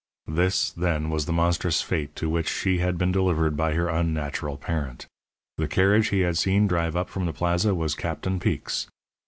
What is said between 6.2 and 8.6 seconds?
had seen drive up from the Plaza was Captain